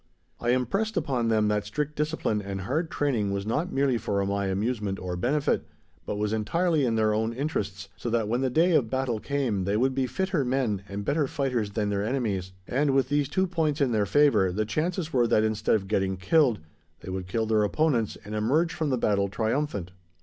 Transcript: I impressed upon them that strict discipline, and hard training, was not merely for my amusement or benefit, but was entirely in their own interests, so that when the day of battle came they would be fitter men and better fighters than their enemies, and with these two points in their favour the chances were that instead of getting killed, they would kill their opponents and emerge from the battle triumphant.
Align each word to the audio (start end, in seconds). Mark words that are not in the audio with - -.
I 0.39 0.49
impressed 0.49 0.97
upon 0.97 1.27
them 1.27 1.47
that 1.49 1.63
strict 1.63 1.95
discipline, 1.95 2.41
and 2.41 2.61
hard 2.61 2.89
training, 2.89 3.29
was 3.29 3.45
not 3.45 3.71
merely 3.71 3.99
for 3.99 4.25
my 4.25 4.47
amusement 4.47 4.97
or 4.97 5.15
benefit, 5.15 5.63
but 6.07 6.17
was 6.17 6.33
entirely 6.33 6.85
in 6.87 6.95
their 6.95 7.13
own 7.13 7.33
interests, 7.33 7.87
so 7.97 8.09
that 8.09 8.27
when 8.27 8.41
the 8.41 8.49
day 8.49 8.71
of 8.71 8.89
battle 8.89 9.19
came 9.19 9.63
they 9.63 9.77
would 9.77 9.93
be 9.93 10.07
fitter 10.07 10.43
men 10.43 10.81
and 10.89 11.05
better 11.05 11.27
fighters 11.27 11.69
than 11.73 11.89
their 11.91 12.03
enemies, 12.03 12.51
and 12.67 12.95
with 12.95 13.09
these 13.09 13.29
two 13.29 13.45
points 13.45 13.79
in 13.79 13.91
their 13.91 14.07
favour 14.07 14.51
the 14.51 14.65
chances 14.65 15.13
were 15.13 15.27
that 15.27 15.43
instead 15.43 15.75
of 15.75 15.87
getting 15.87 16.17
killed, 16.17 16.59
they 17.01 17.09
would 17.11 17.27
kill 17.27 17.45
their 17.45 17.61
opponents 17.63 18.17
and 18.25 18.33
emerge 18.33 18.73
from 18.73 18.89
the 18.89 18.97
battle 18.97 19.29
triumphant. 19.29 19.91